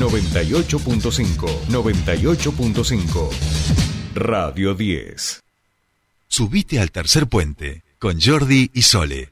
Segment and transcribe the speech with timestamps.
[0.00, 3.30] 98.5, 98.5.
[4.14, 5.40] Radio 10.
[6.26, 9.28] Subite al tercer puente con Jordi y Sole.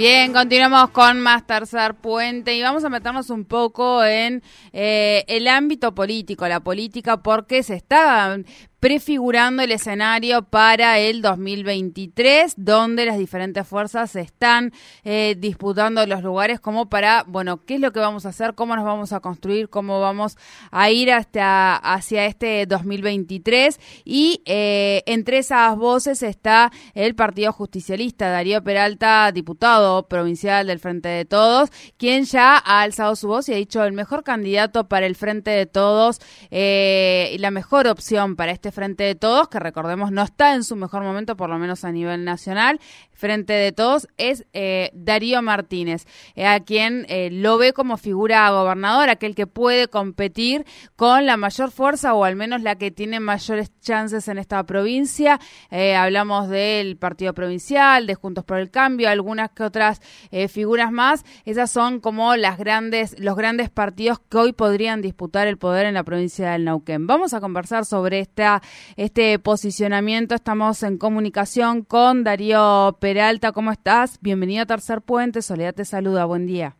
[0.00, 4.42] Bien, continuamos con más Tercer Puente y vamos a meternos un poco en
[4.72, 8.38] eh, el ámbito político, la política, porque se está
[8.80, 14.72] prefigurando el escenario para el 2023, donde las diferentes fuerzas están
[15.04, 18.74] eh, disputando los lugares como para, bueno, qué es lo que vamos a hacer, cómo
[18.74, 20.38] nos vamos a construir, cómo vamos
[20.70, 28.30] a ir hasta hacia este 2023 y eh, entre esas voces está el Partido Justicialista,
[28.30, 31.68] Darío Peralta, diputado provincial del Frente de Todos,
[31.98, 35.50] quien ya ha alzado su voz y ha dicho el mejor candidato para el Frente
[35.50, 36.18] de Todos
[36.50, 40.64] eh, y la mejor opción para este Frente de Todos, que recordemos no está en
[40.64, 42.80] su mejor momento, por lo menos a nivel nacional,
[43.12, 48.48] Frente de Todos, es eh, Darío Martínez, eh, a quien eh, lo ve como figura
[48.50, 50.64] gobernador, aquel que puede competir
[50.96, 55.38] con la mayor fuerza o al menos la que tiene mayores chances en esta provincia.
[55.70, 60.00] hablamos del Partido Provincial, de Juntos por el Cambio, algunas que otras
[60.48, 61.24] figuras más.
[61.44, 65.94] Esas son como las grandes, los grandes partidos que hoy podrían disputar el poder en
[65.94, 67.06] la provincia del Nauquén.
[67.06, 68.59] Vamos a conversar sobre esta
[68.96, 70.34] este posicionamiento.
[70.34, 73.52] Estamos en comunicación con Darío Peralta.
[73.52, 74.18] ¿Cómo estás?
[74.20, 75.42] Bienvenido a Tercer Puente.
[75.42, 76.24] Soledad te saluda.
[76.24, 76.76] Buen día.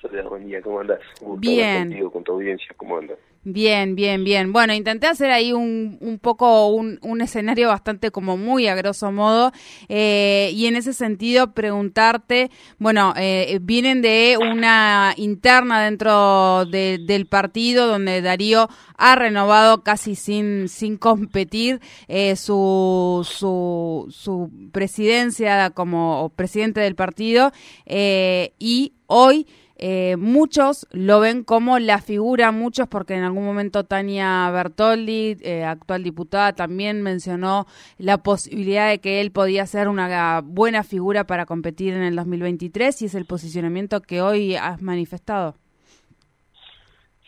[0.00, 0.62] Soledad, buen día.
[0.62, 1.00] ¿Cómo andas?
[1.38, 2.08] Bien.
[2.10, 2.68] con tu audiencia.
[2.76, 3.18] ¿Cómo andas?
[3.44, 4.52] Bien, bien, bien.
[4.52, 9.52] Bueno, intenté hacer ahí un, un poco un, escenario bastante como muy a grosso modo
[9.88, 17.86] eh, y en ese sentido preguntarte, bueno, eh, vienen de una interna dentro del partido
[17.86, 26.80] donde Darío ha renovado casi sin, sin competir eh, su, su, su presidencia como presidente
[26.80, 27.52] del partido
[27.86, 29.46] y hoy
[29.80, 35.62] eh, muchos lo ven como la figura, muchos porque en algún momento Tania Bertoldi, eh,
[35.62, 37.66] actual diputada, también mencionó
[37.96, 43.02] la posibilidad de que él podía ser una buena figura para competir en el 2023
[43.02, 45.54] y es el posicionamiento que hoy has manifestado.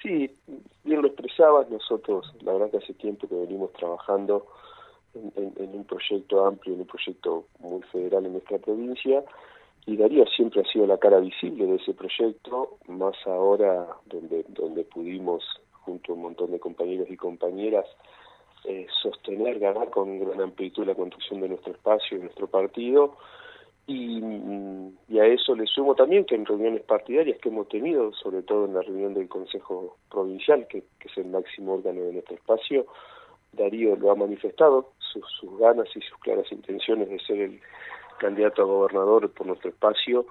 [0.02, 0.34] Sí,
[0.82, 4.46] bien lo expresabas, nosotros la verdad que hace tiempo que venimos trabajando
[5.14, 9.22] en, en un proyecto amplio, en un proyecto muy federal en nuestra provincia
[9.86, 14.84] y Darío siempre ha sido la cara visible de ese proyecto, más ahora donde, donde
[14.84, 17.86] pudimos, junto a un montón de compañeros y compañeras,
[18.64, 23.16] eh, sostener, ganar con gran amplitud la construcción de nuestro espacio y nuestro partido.
[23.86, 24.22] Y,
[25.18, 28.74] a eso le sumo también que en reuniones partidarias que hemos tenido, sobre todo en
[28.74, 32.86] la reunión del Consejo Provincial, que, que es el máximo órgano de nuestro espacio,
[33.52, 37.60] Darío lo ha manifestado, sus, sus ganas y sus claras intenciones de ser el
[38.20, 40.26] candidato a gobernador por nuestro espacio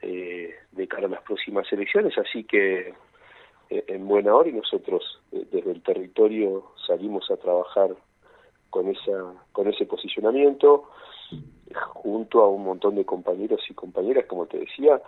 [0.00, 2.94] eh, de cara a las próximas elecciones, así que
[3.68, 7.90] eh, en buena hora y nosotros eh, desde el territorio salimos a trabajar
[8.70, 10.88] con esa con ese posicionamiento
[11.94, 15.00] junto a un montón de compañeros y compañeras, como te decía,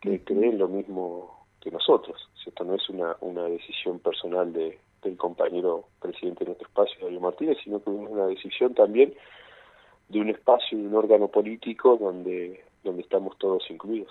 [0.00, 2.28] que creen lo mismo que nosotros.
[2.46, 7.20] Esto no es una, una decisión personal de, del compañero presidente de nuestro espacio, Darío
[7.20, 9.14] Martínez, sino que es una decisión también
[10.10, 14.10] de un espacio y un órgano político donde, donde estamos todos incluidos.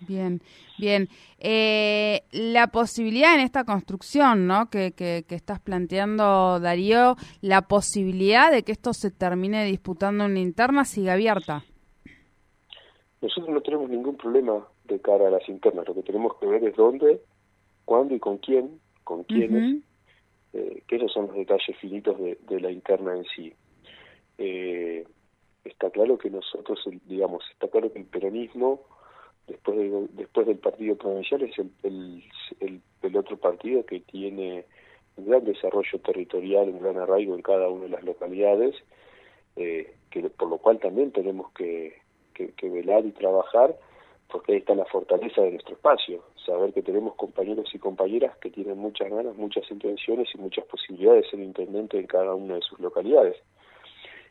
[0.00, 0.40] Bien,
[0.78, 1.08] bien.
[1.40, 4.70] Eh, la posibilidad en esta construcción, ¿no?
[4.70, 10.84] Que, que, estás planteando, Darío, la posibilidad de que esto se termine disputando en interna
[10.84, 11.64] sigue abierta.
[13.20, 15.86] Nosotros no tenemos ningún problema de cara a las internas.
[15.88, 17.20] Lo que tenemos que ver es dónde,
[17.84, 19.82] cuándo y con quién, con quiénes,
[20.52, 23.52] eh, que esos son los detalles finitos de, de la interna en sí.
[24.38, 25.04] Eh,
[25.64, 28.82] está claro que nosotros, digamos, está claro que el peronismo,
[29.46, 31.70] después de, después del partido provincial, es el,
[32.60, 34.64] el, el, otro partido que tiene
[35.16, 38.74] un gran desarrollo territorial, un gran arraigo en cada una de las localidades,
[39.56, 42.00] eh, que por lo cual también tenemos que,
[42.34, 43.76] que, velar y trabajar,
[44.30, 48.50] porque ahí está la fortaleza de nuestro espacio, saber que tenemos compañeros y compañeras que
[48.50, 52.62] tienen muchas ganas, muchas intenciones y muchas posibilidades de ser intendente en cada una de
[52.62, 53.36] sus localidades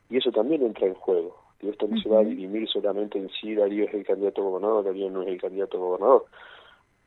[0.10, 1.48] y eso también entra en juego.
[1.62, 4.46] Y esto no se va a dirimir solamente en si Darío es el candidato a
[4.46, 6.26] gobernador, Darío no es el candidato a gobernador.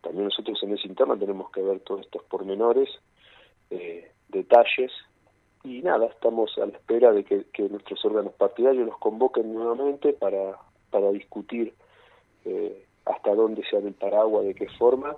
[0.03, 2.89] También nosotros en ese interno tenemos que ver todos estos pormenores,
[3.71, 4.91] eh, detalles,
[5.63, 10.57] y nada, estamos a la espera de que, nuestros órganos partidarios nos convoquen nuevamente para,
[10.91, 11.75] para discutir
[12.47, 15.15] eh, hasta dónde se abre el paraguas, de qué forma.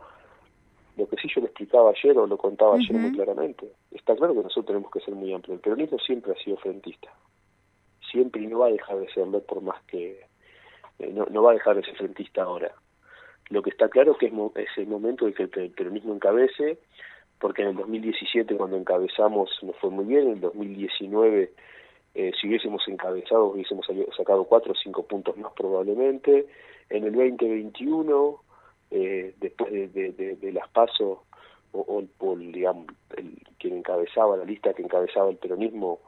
[0.96, 3.72] Lo que sí yo lo explicaba ayer o lo contaba ayer muy claramente.
[3.92, 5.56] Está claro que nosotros tenemos que ser muy amplios.
[5.56, 7.08] El peronismo siempre ha sido frentista
[8.12, 10.20] siempre y no va a dejar de serlo por más que
[10.98, 12.72] eh, no, no va a dejar de ser frentista ahora.
[13.50, 16.78] Lo que está claro que es, es el momento de que el peronismo encabece,
[17.40, 21.52] porque en el 2017 cuando encabezamos nos fue muy bien, en el 2019
[22.14, 23.86] eh, si hubiésemos encabezado hubiésemos
[24.16, 26.46] sacado cuatro o cinco puntos más probablemente,
[26.90, 28.40] en el 2021
[28.90, 31.20] eh, después de, de, las pasos
[31.72, 32.86] o, o, digamos
[33.16, 36.00] el, quien encabezaba la lista que encabezaba el peronismo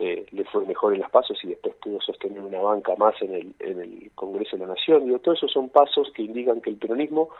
[0.00, 3.34] eh, le fue mejor en las pasos y después pudo sostener una banca más en
[3.34, 5.04] el, en el Congreso de la Nación.
[5.04, 7.30] Digo, todos esos son pasos que indican que el peronismo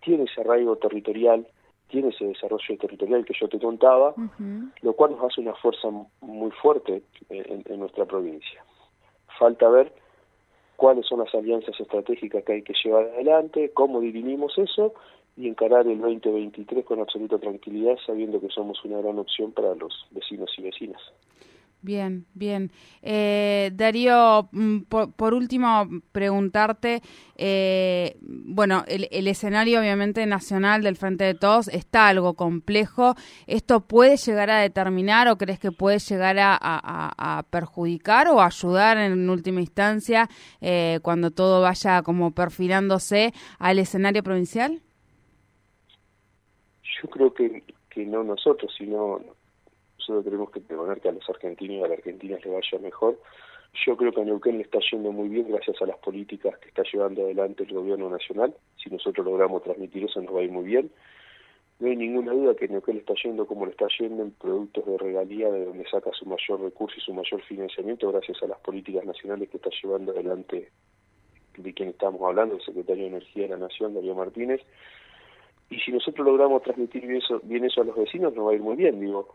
[0.00, 1.46] tiene ese arraigo territorial,
[1.88, 4.14] tiene ese desarrollo territorial que yo te contaba,
[4.80, 5.88] lo cual nos hace una fuerza
[6.22, 8.64] muy fuerte en, en, nuestra provincia.
[9.38, 9.92] Falta ver
[10.76, 14.94] cuáles son las alianzas estratégicas que hay que llevar adelante, cómo dirimimos eso
[15.36, 20.06] y encarar el 2023 con absoluta tranquilidad, sabiendo que somos una gran opción para los
[20.12, 21.02] vecinos y vecinas.
[21.82, 22.70] Bien, bien.
[23.00, 27.00] Eh, Darío, mm, por, último, preguntarte,
[27.36, 33.14] eh, bueno, el, escenario obviamente nacional del Frente de Todos está algo complejo.
[33.46, 39.30] ¿Esto puede llegar a determinar o crees que puede llegar a, perjudicar o ayudar en
[39.30, 40.28] última instancia
[40.60, 44.82] eh, cuando todo vaya como perfilándose al escenario provincial?
[47.02, 49.20] Yo creo que, que no nosotros, sino
[50.10, 53.18] nosotros tenemos que proponer que a los argentinos y a las argentinas les vaya mejor.
[53.86, 56.68] Yo creo que a Neuquén le está yendo muy bien gracias a las políticas que
[56.68, 58.54] está llevando adelante el gobierno nacional.
[58.82, 60.90] Si nosotros logramos transmitir eso nos va a ir muy bien.
[61.78, 64.84] No hay ninguna duda que Neuquén le está yendo como le está yendo en productos
[64.86, 68.58] de regalía de donde saca su mayor recurso y su mayor financiamiento gracias a las
[68.58, 70.70] políticas nacionales que está llevando adelante
[71.56, 74.60] de quien estamos hablando, el secretario de Energía de la Nación, Darío Martínez.
[75.70, 78.54] Y si nosotros logramos transmitir bien eso, bien eso a los vecinos, nos va a
[78.54, 79.00] ir muy bien.
[79.00, 79.34] Digo,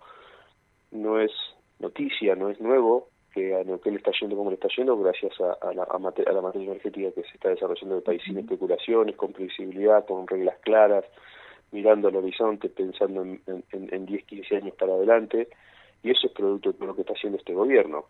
[0.96, 1.32] no es
[1.80, 5.34] noticia, no es nuevo que a Neuquén le está yendo como le está yendo gracias
[5.42, 6.00] a, la, a,
[6.32, 10.26] la materia energética que se está desarrollando en el país sin especulaciones, con previsibilidad, con
[10.26, 11.04] reglas claras,
[11.72, 15.50] mirando al horizonte, pensando en, en, en 10, 15 años para adelante,
[16.02, 18.06] y eso es producto de lo que está haciendo este gobierno.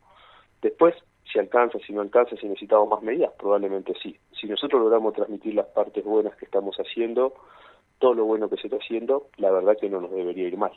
[0.61, 0.93] Después,
[1.31, 4.15] si alcanza, si no alcanza, si necesitamos más medidas, probablemente sí.
[4.39, 7.33] Si nosotros logramos transmitir las partes buenas que estamos haciendo,
[7.97, 10.73] todo lo bueno que se está haciendo, la verdad que no nos debería ir mal.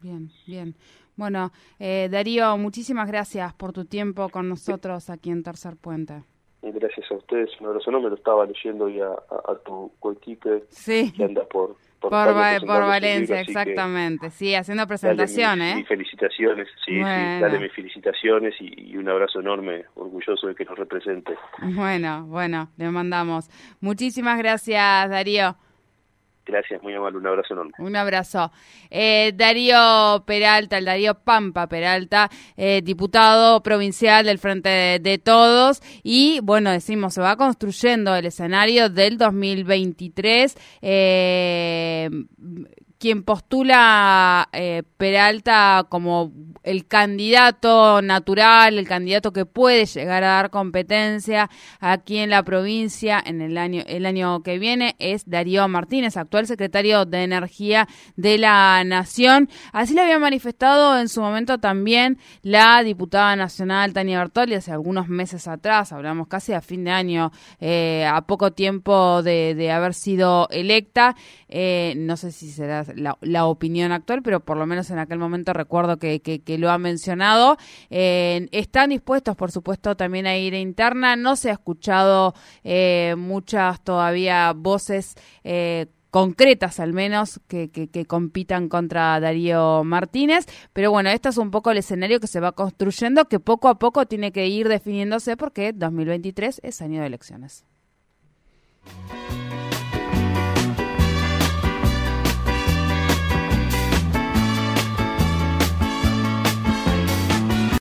[0.00, 0.74] Bien, bien.
[1.16, 6.22] Bueno, eh, Darío, muchísimas gracias por tu tiempo con nosotros aquí en Tercer Puente.
[6.62, 7.90] Gracias a ustedes, un abrazo.
[7.90, 11.12] No me lo estaba leyendo ya a, tu coequipe sí.
[11.16, 14.30] que anda por, por, Valencia, exactamente.
[14.30, 15.76] Sí, haciendo presentaciones.
[15.76, 15.88] Mis, ¿eh?
[15.88, 21.36] felicitaciones, sí, dale mis felicitaciones y, y, un abrazo enorme, orgulloso de que nos represente.
[21.62, 23.48] Bueno, bueno, le mandamos.
[23.80, 25.56] Muchísimas gracias, Darío.
[26.46, 27.72] Gracias, muy amable, un abrazo enorme.
[27.78, 28.52] Un abrazo.
[28.88, 35.82] Eh, Darío Peralta, el Darío Pampa Peralta, eh, diputado provincial del Frente de, Todos.
[36.04, 40.56] Y bueno, decimos, se va construyendo el escenario del 2023.
[40.82, 42.10] Eh,
[42.98, 46.32] quien postula eh, Peralta como
[46.62, 51.50] el candidato natural, el candidato que puede llegar a dar competencia
[51.80, 56.46] aquí en la provincia en el año el año que viene es Darío Martínez, actual
[56.46, 59.48] secretario de Energía de la Nación.
[59.72, 65.08] Así lo había manifestado en su momento también la diputada nacional Tania Bertoli hace algunos
[65.08, 69.94] meses atrás, hablamos casi a fin de año, eh, a poco tiempo de, de haber
[69.94, 71.14] sido electa.
[71.48, 75.52] Eh, no sé si será la, opinión actual, pero por lo menos en aquel momento
[75.52, 77.56] recuerdo que, que, lo ha mencionado.
[77.90, 81.16] Eh, están dispuestos, por supuesto, también a ir interna.
[81.16, 82.34] No se ha escuchado
[82.64, 90.46] eh, muchas todavía voces eh, concretas al menos que, que, compitan contra Darío Martínez.
[90.72, 93.78] Pero bueno, este es un poco el escenario que se va construyendo, que poco a
[93.78, 97.64] poco tiene que ir definiéndose porque 2023 es año de elecciones.